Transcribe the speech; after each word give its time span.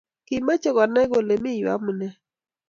Kimoche 0.27 0.69
Kenai 0.75 1.07
kele 1.11 1.35
miyu 1.43 1.67
amune 1.73 2.07